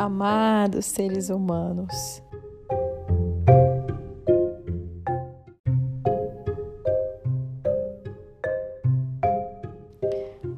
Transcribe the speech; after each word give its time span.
amados 0.00 0.86
seres 0.86 1.28
humanos. 1.28 2.22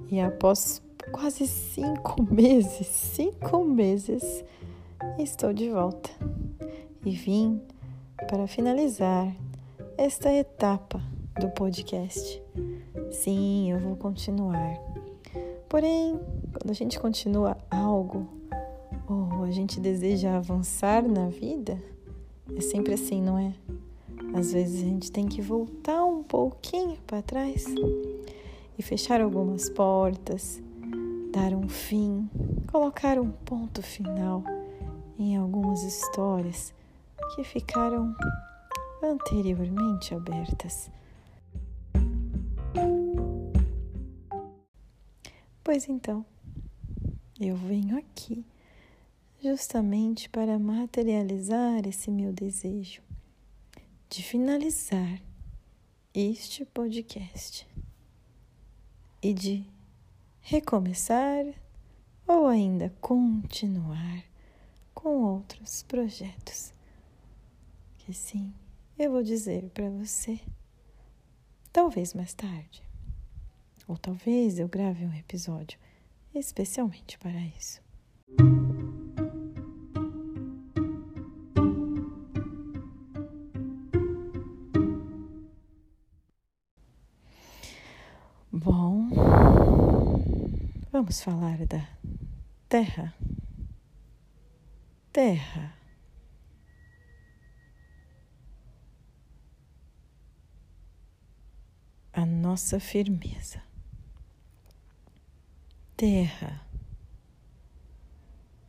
E 0.09 0.21
após 0.21 0.81
quase 1.11 1.49
cinco 1.49 2.23
meses, 2.33 2.87
cinco 2.87 3.65
meses, 3.65 4.45
estou 5.19 5.53
de 5.53 5.71
volta 5.71 6.11
e 7.05 7.11
vim 7.11 7.61
para 8.29 8.47
finalizar 8.47 9.35
esta 9.99 10.33
etapa 10.33 11.03
do 11.41 11.51
podcast. 11.51 12.41
Sim, 13.11 13.73
eu 13.73 13.81
vou 13.81 13.97
continuar. 13.97 14.79
Porém, 15.69 16.21
quando 16.53 16.71
a 16.71 16.75
gente 16.75 17.01
continua 17.01 17.57
algo 17.69 18.42
gente 19.53 19.79
deseja 19.79 20.37
avançar 20.37 21.07
na 21.07 21.29
vida, 21.29 21.81
é 22.57 22.61
sempre 22.61 22.95
assim, 22.95 23.23
não 23.23 23.39
é? 23.39 23.55
Às 24.35 24.53
vezes 24.53 24.83
a 24.83 24.87
gente 24.87 25.13
tem 25.13 25.29
que 25.29 25.41
voltar 25.41 26.05
um 26.05 26.23
pouquinho 26.23 26.97
para 27.07 27.23
trás 27.23 27.67
e 28.79 28.83
fechar 28.83 29.21
algumas 29.21 29.69
portas, 29.69 30.61
dar 31.31 31.53
um 31.53 31.69
fim, 31.69 32.29
colocar 32.71 33.19
um 33.19 33.31
ponto 33.31 33.83
final 33.83 34.43
em 35.19 35.37
algumas 35.37 35.83
histórias 35.83 36.75
que 37.35 37.45
ficaram 37.45 38.15
anteriormente 39.03 40.15
abertas. 40.15 40.91
Pois 45.63 45.89
então, 45.89 46.25
eu 47.39 47.55
venho 47.55 47.99
aqui 47.99 48.45
justamente 49.43 50.29
para 50.29 50.57
materializar 50.57 51.85
esse 51.87 52.13
meu 52.13 52.33
desejo 52.33 53.03
de 54.09 54.23
finalizar 54.23 55.21
este 56.15 56.65
podcast 56.65 57.67
e 59.21 59.35
de 59.35 59.67
recomeçar 60.41 61.45
ou 62.27 62.47
ainda 62.47 62.95
continuar 63.01 64.25
com 64.95 65.25
outros 65.25 65.83
projetos. 65.83 66.73
Que 67.99 68.15
sim, 68.15 68.55
eu 68.97 69.11
vou 69.11 69.25
dizer 69.25 69.71
para 69.71 69.91
você, 69.91 70.39
talvez 71.73 72.15
mais 72.15 72.33
tarde, 72.33 72.83
ou 73.89 73.97
talvez 73.97 74.61
eu 74.61 74.69
grave 74.69 75.05
um 75.05 75.15
episódio 75.15 75.79
especialmente 76.33 77.19
para 77.19 77.41
isso. 77.41 77.83
Vamos 91.03 91.21
falar 91.21 91.67
da 91.67 91.85
Terra. 92.69 93.13
Terra. 95.13 95.77
A 102.13 102.25
nossa 102.25 102.79
firmeza. 102.79 103.61
Terra, 105.97 106.65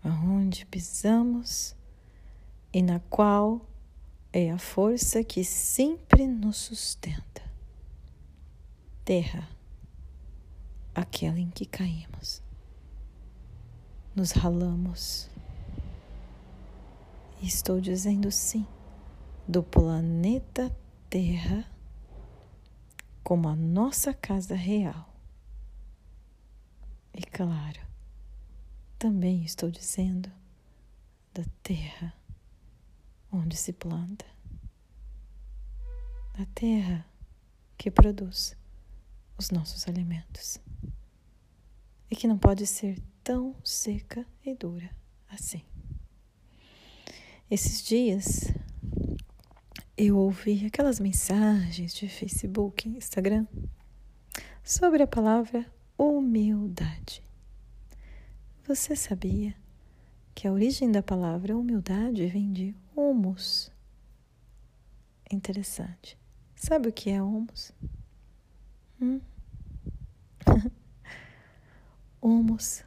aonde 0.04 0.66
pisamos 0.66 1.76
e 2.73 2.81
na 2.81 3.00
qual 3.00 3.70
é 4.32 4.50
a 4.50 4.58
força 4.58 5.23
que 5.23 5.44
sempre 5.44 6.26
nos 6.26 6.58
sustenta. 6.58 7.44
Terra 9.05 9.48
aquela 10.93 11.39
em 11.39 11.49
que 11.49 11.65
caímos. 11.65 12.42
Nos 14.15 14.31
ralamos. 14.31 15.30
Estou 17.42 17.81
dizendo 17.81 18.31
sim, 18.31 18.65
do 19.48 19.64
planeta 19.64 20.76
Terra 21.09 21.70
como 23.23 23.48
a 23.48 23.55
nossa 23.55 24.14
casa 24.14 24.55
real. 24.55 25.14
E 27.14 27.21
claro, 27.21 27.80
também 28.98 29.43
estou 29.43 29.70
dizendo 29.70 30.32
da 31.33 31.43
terra 31.61 32.14
onde 33.32 33.55
se 33.55 33.73
planta, 33.73 34.26
da 36.37 36.45
terra 36.55 37.05
que 37.77 37.92
produz 37.92 38.55
os 39.37 39.52
nossos 39.52 39.87
alimentos 39.87 40.59
e 42.14 42.16
que 42.16 42.28
não 42.28 42.38
pode 42.38 42.68
ser 42.68 43.02
tão 43.24 43.56
seca 43.64 44.24
e 44.46 44.54
dura 44.54 44.88
assim. 45.28 45.64
Esses 47.50 47.82
dias 47.82 48.54
eu 49.98 50.16
ouvi 50.16 50.64
aquelas 50.68 51.00
mensagens 51.00 51.92
de 51.92 52.08
Facebook, 52.08 52.88
Instagram 52.88 53.48
sobre 54.64 55.02
a 55.02 55.08
palavra 55.08 55.66
humildade. 55.98 57.24
Você 58.68 58.95
sabia 58.95 59.56
que 60.36 60.48
a 60.48 60.52
origem 60.52 60.92
da 60.92 61.02
palavra 61.02 61.58
humildade 61.58 62.28
vem 62.28 62.54
de 62.54 62.76
humus? 62.95 63.72
Interessante. 65.32 66.16
Sabe 66.56 66.90
o 66.90 66.94
que 66.94 67.10
é 67.10 67.24
humus? 67.24 67.72
Hum? 69.02 69.20
Humus 72.26 72.86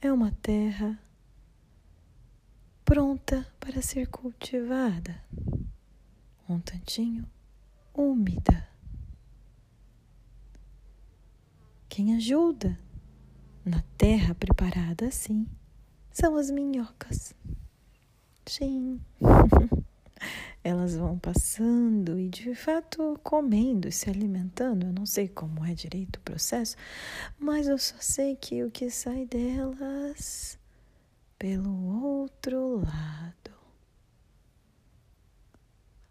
é 0.00 0.12
uma 0.12 0.30
terra 0.30 0.96
pronta 2.84 3.44
para 3.58 3.82
ser 3.82 4.06
cultivada, 4.06 5.20
um 6.48 6.60
tantinho 6.60 7.28
úmida. 7.92 8.68
Quem 11.88 12.14
ajuda 12.14 12.78
na 13.64 13.82
terra 13.96 14.32
preparada 14.32 15.08
assim 15.08 15.48
são 16.12 16.36
as 16.36 16.50
minhocas. 16.50 17.34
Sim. 18.46 19.00
elas 20.62 20.96
vão 20.96 21.18
passando 21.18 22.18
e 22.18 22.28
de 22.28 22.54
fato 22.54 23.18
comendo 23.22 23.88
e 23.88 23.92
se 23.92 24.10
alimentando. 24.10 24.86
Eu 24.86 24.92
não 24.92 25.06
sei 25.06 25.28
como 25.28 25.64
é 25.64 25.74
direito 25.74 26.16
o 26.16 26.22
processo, 26.22 26.76
mas 27.38 27.68
eu 27.68 27.78
só 27.78 27.96
sei 28.00 28.36
que 28.36 28.62
o 28.64 28.70
que 28.70 28.90
sai 28.90 29.24
delas 29.26 30.58
pelo 31.38 32.02
outro 32.02 32.80
lado 32.80 33.56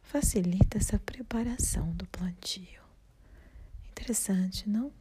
facilita 0.01 0.77
essa 0.77 0.97
preparação 0.97 1.91
do 1.91 2.07
plantio. 2.07 2.81
Interessante, 3.89 4.69
não? 4.69 4.91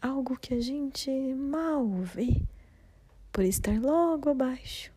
Algo 0.00 0.36
que 0.36 0.52
a 0.52 0.60
gente 0.60 1.10
mal 1.34 1.88
vê 2.02 2.42
por 3.32 3.44
estar 3.44 3.80
logo 3.80 4.28
abaixo 4.28 4.95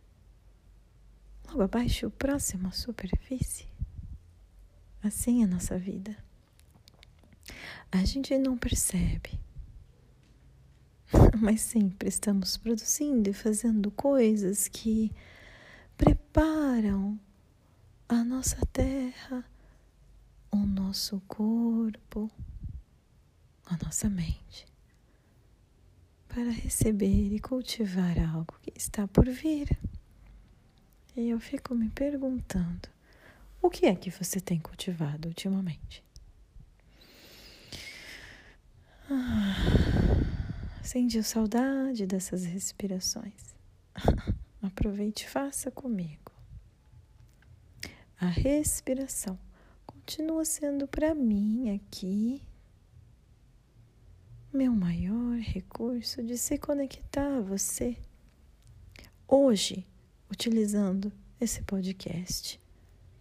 logo 1.50 1.64
abaixo, 1.64 2.10
próximo 2.12 2.68
à 2.68 2.72
superfície. 2.72 3.68
Assim 5.04 5.42
é 5.42 5.46
a 5.46 5.48
nossa 5.48 5.78
vida. 5.78 6.16
A 7.92 8.04
gente 8.06 8.38
não 8.38 8.58
percebe, 8.58 9.40
mas 11.42 11.62
sempre 11.62 12.08
estamos 12.08 12.56
produzindo 12.56 13.30
e 13.30 13.34
fazendo 13.34 13.90
coisas 13.90 14.68
que 14.68 15.12
preparam 15.98 17.20
a 18.08 18.24
nossa 18.24 18.64
terra, 18.68 19.44
o 20.52 20.58
nosso 20.58 21.20
corpo, 21.28 22.30
a 23.66 23.78
nossa 23.84 24.08
mente 24.08 24.70
para 26.28 26.52
receber 26.52 27.34
e 27.34 27.40
cultivar 27.40 28.20
algo 28.20 28.54
que 28.62 28.72
está 28.76 29.08
por 29.08 29.28
vir. 29.28 29.76
E 31.20 31.32
eu 31.32 31.38
fico 31.38 31.76
me 31.76 31.90
perguntando: 31.90 32.88
o 33.62 33.70
que 33.70 33.88
é 33.88 33.94
que 33.94 34.10
você 34.10 34.40
tem 34.40 34.58
cultivado 34.58 35.28
ultimamente? 35.28 36.02
Ah, 39.12 39.54
sentiu 40.82 41.22
saudade 41.22 42.08
dessas 42.08 42.46
respirações? 42.46 43.54
Aproveite 44.64 45.26
e 45.26 45.30
faça 45.30 45.70
comigo. 45.70 46.32
A 48.18 48.28
respiração 48.28 49.38
continua 49.86 50.46
sendo 50.46 50.88
para 50.88 51.14
mim 51.14 51.76
aqui 51.76 52.42
meu 54.54 54.72
maior 54.72 55.38
recurso 55.40 56.24
de 56.24 56.38
se 56.38 56.58
conectar 56.58 57.40
a 57.40 57.42
você 57.42 57.98
hoje 59.28 59.86
utilizando 60.30 61.12
esse 61.40 61.62
podcast. 61.64 62.60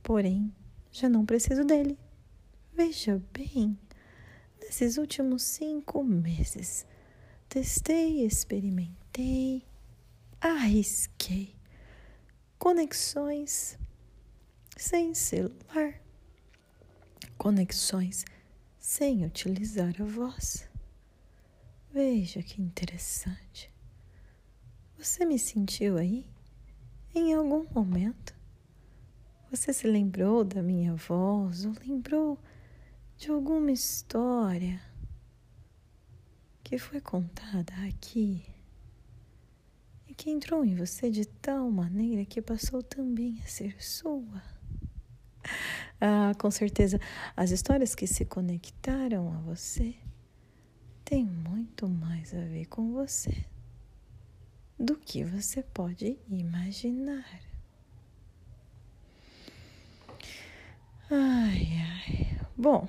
Porém, 0.03 0.53
já 0.91 1.09
não 1.09 1.25
preciso 1.25 1.65
dele. 1.65 1.99
Veja 2.73 3.23
bem, 3.33 3.79
nesses 4.61 4.99
últimos 4.99 5.43
cinco 5.43 6.03
meses, 6.05 6.87
testei, 7.49 8.25
experimentei, 8.25 9.65
arrisquei 10.41 11.59
conexões 12.59 13.79
sem 14.77 15.15
celular, 15.15 16.03
conexões 17.37 18.25
sem 18.79 19.25
utilizar 19.25 19.95
a 20.01 20.05
voz. 20.05 20.69
Veja 21.93 22.43
que 22.43 22.61
interessante. 22.61 23.73
Você 24.99 25.25
me 25.25 25.39
sentiu 25.39 25.97
aí? 25.97 26.27
Em 27.21 27.35
algum 27.35 27.67
momento? 27.75 28.33
Você 29.51 29.73
se 29.73 29.89
lembrou 29.89 30.45
da 30.45 30.63
minha 30.63 30.95
voz 30.95 31.65
ou 31.65 31.75
lembrou 31.85 32.39
de 33.17 33.29
alguma 33.29 33.73
história 33.73 34.81
que 36.63 36.79
foi 36.79 37.01
contada 37.01 37.73
aqui 37.89 38.47
e 40.07 40.15
que 40.15 40.31
entrou 40.31 40.65
em 40.65 40.77
você 40.77 41.11
de 41.11 41.25
tal 41.25 41.69
maneira 41.73 42.25
que 42.25 42.41
passou 42.41 42.85
também 42.85 43.41
a 43.43 43.49
ser 43.49 43.83
sua? 43.83 44.41
Ah, 46.01 46.33
com 46.39 46.49
certeza, 46.49 47.01
as 47.37 47.51
histórias 47.51 47.93
que 47.93 48.07
se 48.07 48.25
conectaram 48.25 49.33
a 49.33 49.39
você 49.39 49.97
têm 51.05 51.25
muito 51.25 51.89
mais 51.89 52.33
a 52.33 52.39
ver 52.39 52.67
com 52.67 52.93
você 52.93 53.45
do 54.79 54.97
que 54.97 55.25
você 55.25 55.63
pode 55.63 56.19
imaginar. 56.29 57.25
Ai, 61.11 61.69
ai. 61.81 62.41
Bom, 62.57 62.89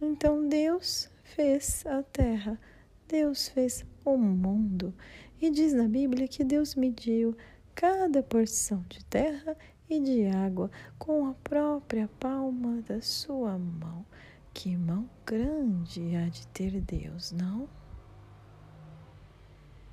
então 0.00 0.48
Deus 0.48 1.10
fez 1.22 1.84
a 1.86 2.02
terra, 2.02 2.60
Deus 3.08 3.48
fez 3.48 3.84
o 4.04 4.16
mundo. 4.16 4.94
E 5.40 5.50
diz 5.50 5.72
na 5.72 5.88
Bíblia 5.88 6.28
que 6.28 6.44
Deus 6.44 6.74
mediu 6.74 7.36
cada 7.74 8.22
porção 8.22 8.84
de 8.88 9.04
terra 9.06 9.56
e 9.88 10.00
de 10.00 10.26
água 10.26 10.70
com 10.98 11.26
a 11.26 11.34
própria 11.34 12.08
palma 12.20 12.80
da 12.82 13.00
sua 13.00 13.58
mão. 13.58 14.06
Que 14.52 14.76
mão 14.76 15.08
grande 15.26 16.14
há 16.14 16.28
de 16.28 16.46
ter 16.48 16.80
Deus, 16.80 17.32
não? 17.32 17.68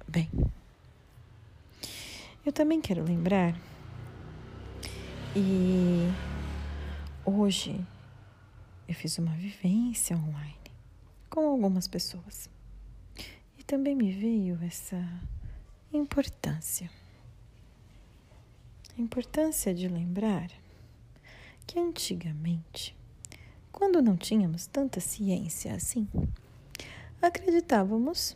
Bem, 0.08 0.30
eu 2.46 2.52
também 2.52 2.82
quero 2.82 3.04
lembrar, 3.04 3.56
e 5.36 6.10
hoje 7.24 7.80
eu 8.88 8.94
fiz 8.96 9.18
uma 9.18 9.34
vivência 9.36 10.18
online 10.18 10.60
com 11.30 11.48
algumas 11.48 11.88
pessoas. 11.88 12.50
E 13.58 13.64
também 13.64 13.96
me 13.96 14.12
veio 14.12 14.60
essa 14.64 15.02
importância. 15.94 16.90
A 18.98 19.02
importância 19.02 19.74
de 19.74 19.88
lembrar 19.88 20.50
que 21.66 21.80
antigamente, 21.80 22.94
quando 23.72 24.02
não 24.02 24.18
tínhamos 24.18 24.68
tanta 24.68 25.00
ciência 25.00 25.74
assim, 25.74 26.06
acreditávamos, 27.22 28.36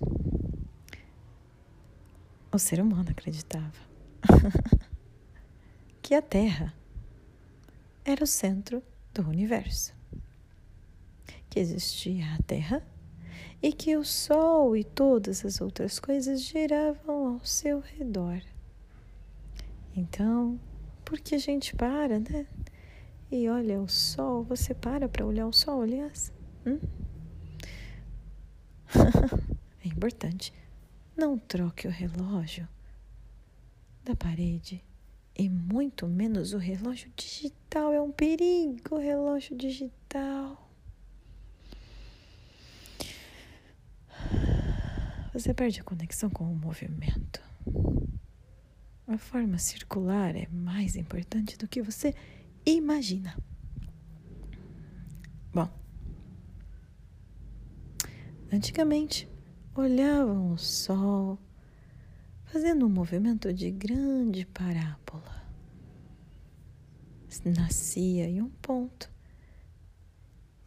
o 2.49 2.57
ser 2.57 2.79
humano 2.79 3.09
acreditava, 3.09 3.84
que 6.01 6.13
a 6.13 6.21
Terra 6.21 6.73
era 8.03 8.23
o 8.23 8.27
centro 8.27 8.83
do 9.13 9.27
universo, 9.27 9.93
que 11.49 11.59
existia 11.59 12.25
a 12.33 12.43
Terra 12.43 12.85
e 13.61 13.73
que 13.73 13.97
o 13.97 14.03
Sol 14.03 14.75
e 14.75 14.83
todas 14.83 15.43
as 15.43 15.61
outras 15.61 15.99
coisas 15.99 16.41
giravam 16.41 17.33
ao 17.33 17.45
seu 17.45 17.79
redor. 17.79 18.41
Então, 19.95 20.59
por 21.03 21.19
que 21.19 21.35
a 21.35 21.39
gente 21.39 21.73
para, 21.75 22.19
né? 22.19 22.45
E 23.31 23.49
olha 23.49 23.79
o 23.79 23.87
sol, 23.87 24.43
você 24.43 24.73
para 24.73 25.09
para 25.09 25.25
olhar 25.25 25.47
o 25.47 25.53
sol, 25.53 25.81
aliás? 25.81 26.31
Hum? 26.65 26.79
é 29.83 29.87
importante. 29.87 30.53
Não 31.15 31.37
troque 31.37 31.87
o 31.87 31.91
relógio 31.91 32.67
da 34.05 34.15
parede 34.15 34.83
e 35.35 35.49
muito 35.49 36.07
menos 36.07 36.53
o 36.53 36.57
relógio 36.57 37.11
digital. 37.15 37.91
É 37.91 37.99
um 37.99 38.11
perigo 38.11 38.95
o 38.95 38.99
relógio 38.99 39.57
digital. 39.57 40.71
Você 45.33 45.53
perde 45.53 45.81
a 45.81 45.83
conexão 45.83 46.29
com 46.29 46.45
o 46.45 46.55
movimento. 46.55 47.43
A 49.07 49.17
forma 49.17 49.57
circular 49.57 50.35
é 50.35 50.47
mais 50.47 50.95
importante 50.95 51.57
do 51.57 51.67
que 51.67 51.81
você 51.81 52.15
imagina. 52.65 53.35
Bom, 55.53 55.69
antigamente 58.51 59.27
olhavam 59.75 60.53
o 60.53 60.57
sol 60.57 61.39
fazendo 62.55 62.85
um 62.85 62.89
movimento 62.89 63.51
de 63.51 63.69
grande 63.69 64.45
parábola. 64.45 65.45
Nascia 67.43 68.29
em 68.29 68.41
um 68.41 68.49
ponto 68.49 69.11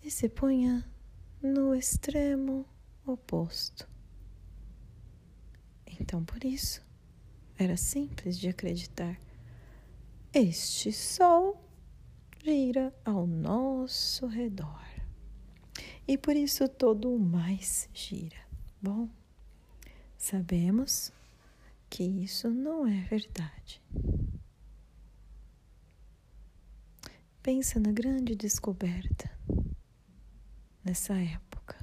e 0.03 0.11
se 0.11 0.29
punha 0.29 0.85
no 1.43 1.75
extremo 1.75 2.67
oposto. 3.07 3.89
Então, 5.99 6.23
por 6.23 6.45
isso, 6.45 6.85
era 7.59 7.75
simples 7.75 8.39
de 8.39 8.51
acreditar. 8.51 9.19
Este 10.31 10.93
sol 10.93 11.59
gira 12.45 12.95
ao 13.03 13.27
nosso 13.27 14.27
redor. 14.27 14.85
E 16.07 16.19
por 16.19 16.37
isso 16.37 16.69
todo 16.69 17.11
o 17.11 17.19
mais 17.19 17.89
gira. 17.95 18.47
Bom, 18.79 19.09
sabemos 20.19 21.17
que 21.89 22.05
isso 22.05 22.51
não 22.51 22.87
é 22.87 23.01
verdade. 23.03 23.83
Pensa 27.43 27.81
na 27.81 27.93
grande 27.93 28.35
descoberta 28.35 29.31
nessa 30.85 31.15
época. 31.15 31.77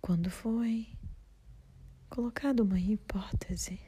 Quando 0.00 0.30
foi 0.30 0.88
colocado 2.08 2.60
uma 2.60 2.78
hipótese. 2.78 3.80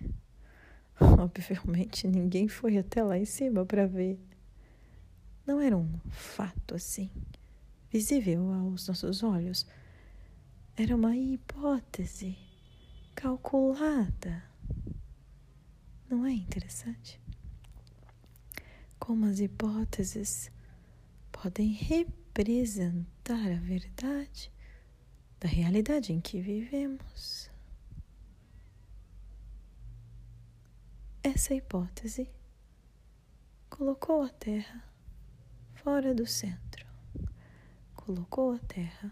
Obviamente 1.19 2.07
ninguém 2.07 2.49
foi 2.49 2.79
até 2.79 3.03
lá 3.03 3.19
em 3.19 3.25
cima 3.25 3.67
para 3.67 3.87
ver. 3.87 4.19
Não 5.47 5.61
era 5.61 5.77
um 5.77 5.99
fato 6.11 6.75
assim, 6.75 7.11
visível 7.91 8.53
aos 8.53 8.87
nossos 8.87 9.23
olhos. 9.23 9.67
Era 10.77 10.97
uma 10.97 11.17
hipótese 11.17 12.54
calculada. 13.25 14.45
Não 16.11 16.27
é 16.27 16.33
interessante? 16.33 17.19
Como 18.99 19.25
as 19.25 19.41
hipóteses 19.41 20.53
podem 21.33 21.73
representar 21.73 23.51
a 23.51 23.59
verdade 23.61 24.53
da 25.41 25.49
realidade 25.49 26.13
em 26.13 26.21
que 26.21 26.39
vivemos. 26.39 27.51
Essa 31.23 31.55
hipótese 31.55 32.29
colocou 33.71 34.21
a 34.21 34.29
Terra 34.29 34.85
fora 35.77 36.15
do 36.15 36.27
centro, 36.27 36.87
colocou 37.95 38.53
a 38.53 38.59
Terra 38.59 39.11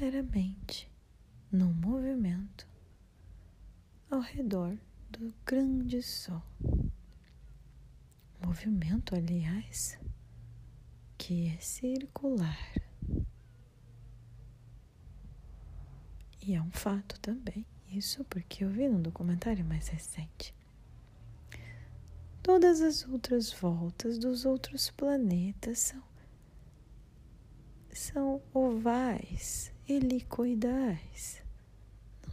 meramente 0.00 0.93
num 1.54 1.72
movimento 1.72 2.66
ao 4.10 4.18
redor 4.18 4.76
do 5.08 5.32
grande 5.46 6.02
Sol. 6.02 6.42
Movimento, 8.44 9.14
aliás, 9.14 9.96
que 11.16 11.46
é 11.46 11.56
circular. 11.60 12.58
E 16.42 16.54
é 16.54 16.60
um 16.60 16.72
fato 16.72 17.20
também 17.20 17.64
isso 17.88 18.24
porque 18.24 18.64
eu 18.64 18.68
vi 18.68 18.88
num 18.88 19.00
documentário 19.00 19.64
mais 19.64 19.86
recente. 19.86 20.52
Todas 22.42 22.80
as 22.80 23.06
outras 23.06 23.52
voltas 23.52 24.18
dos 24.18 24.44
outros 24.44 24.90
planetas 24.90 25.78
são, 25.78 26.02
são 27.92 28.42
ovais, 28.52 29.72
helicoidais. 29.88 31.43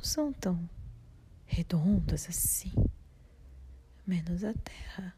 Não 0.02 0.06
são 0.06 0.34
tão 0.34 0.68
redondas 1.46 2.28
assim, 2.28 2.74
menos 4.08 4.44
a 4.44 4.52
Terra. 4.52 5.16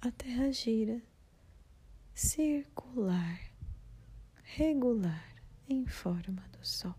A 0.00 0.12
Terra 0.12 0.52
gira 0.52 1.02
circular, 2.14 3.40
regular 4.44 5.26
em 5.68 5.88
forma 5.88 6.40
do 6.52 6.64
Sol. 6.64 6.94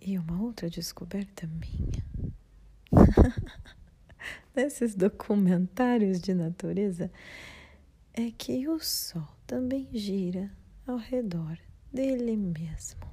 E 0.00 0.18
uma 0.18 0.42
outra 0.42 0.68
descoberta 0.68 1.46
minha. 1.46 2.04
Nesses 4.56 4.96
documentários 4.96 6.20
de 6.20 6.34
natureza 6.34 7.12
é 8.12 8.32
que 8.32 8.66
o 8.66 8.80
Sol 8.80 9.28
também 9.46 9.88
gira 9.92 10.50
ao 10.84 10.96
redor 10.96 11.56
dele 11.92 12.36
mesmo. 12.36 13.07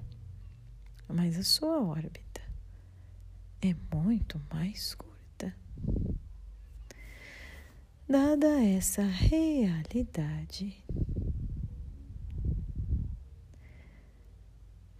Mas 1.07 1.37
a 1.37 1.43
sua 1.43 1.81
órbita 1.81 2.41
é 3.61 3.73
muito 3.93 4.41
mais 4.53 4.93
curta. 4.95 5.55
Dada 8.07 8.63
essa 8.63 9.01
realidade, 9.01 10.85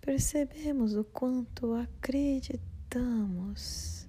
percebemos 0.02 0.96
o 0.96 1.04
quanto 1.04 1.74
acreditamos 1.74 4.08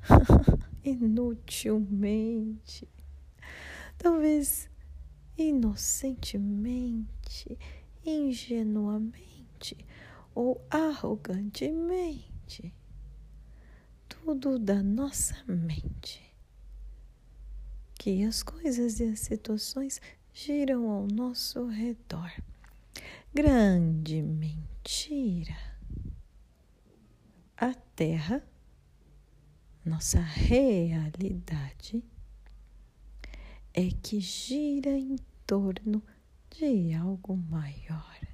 inutilmente, 0.82 2.88
talvez 3.98 4.70
inocentemente, 5.36 7.58
ingenuamente 8.04 9.76
ou 10.34 10.66
arrogantemente. 10.70 12.74
Tudo 14.08 14.58
da 14.58 14.82
nossa 14.82 15.36
mente. 15.46 16.34
Que 17.94 18.24
as 18.24 18.42
coisas 18.42 18.98
e 19.00 19.04
as 19.04 19.20
situações 19.20 20.00
giram 20.32 20.90
ao 20.90 21.06
nosso 21.06 21.66
redor. 21.66 22.32
Grande 23.32 24.20
mentira. 24.22 25.56
A 27.56 27.72
Terra, 27.72 28.44
nossa 29.84 30.20
realidade, 30.20 32.02
é 33.72 33.88
que 34.02 34.18
gira 34.20 34.90
em 34.90 35.16
torno 35.46 36.02
de 36.50 36.92
algo 36.94 37.36
maior. 37.36 38.33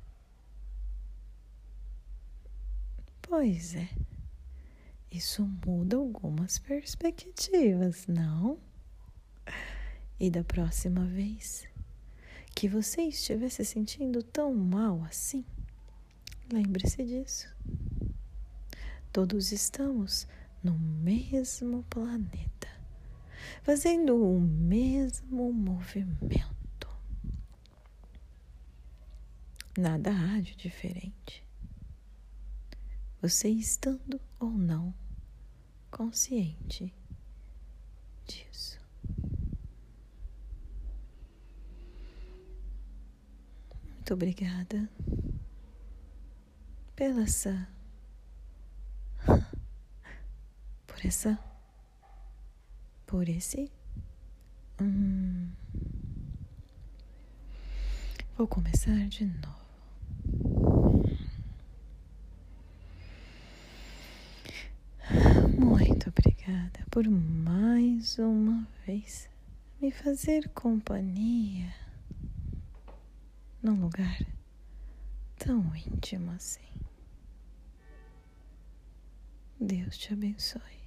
Pois 3.31 3.77
é, 3.77 3.89
isso 5.09 5.49
muda 5.65 5.97
algumas 5.97 6.59
perspectivas, 6.59 8.09
não? 8.09 8.59
E 10.19 10.29
da 10.29 10.43
próxima 10.43 11.05
vez 11.05 11.65
que 12.57 12.69
você 12.69 13.03
estiver 13.03 13.49
se 13.49 13.65
sentindo 13.65 14.21
tão 14.21 14.53
mal 14.53 15.05
assim, 15.05 15.45
lembre-se 16.53 17.05
disso. 17.05 17.49
Todos 19.13 19.53
estamos 19.53 20.27
no 20.61 20.77
mesmo 20.77 21.85
planeta, 21.85 22.69
fazendo 23.63 24.21
o 24.21 24.41
mesmo 24.41 25.53
movimento. 25.53 26.89
Nada 29.79 30.11
há 30.11 30.41
de 30.41 30.57
diferente. 30.57 31.49
Você 33.23 33.49
estando 33.51 34.19
ou 34.39 34.51
não 34.51 34.95
consciente 35.91 36.95
disso. 38.27 38.81
Muito 43.95 44.15
obrigada 44.15 44.89
pela 46.97 47.23
essa 47.23 47.69
por 50.87 51.05
essa 51.07 51.39
por 53.07 53.29
esse 53.29 53.71
hum, 54.81 55.51
vou 58.37 58.47
começar 58.49 59.07
de 59.09 59.27
novo 59.27 59.60
muito 65.61 66.09
obrigada 66.09 66.81
por 66.91 67.07
mais 67.09 68.19
uma 68.19 68.67
vez 68.87 69.29
me 69.81 69.91
fazer 69.91 70.49
companhia 70.51 71.73
num 73.63 73.81
lugar 73.81 74.25
tão 75.39 75.77
íntimo 75.77 76.31
assim 76.33 76.71
Deus 79.61 79.99
te 79.99 80.15
abençoe. 80.15 80.80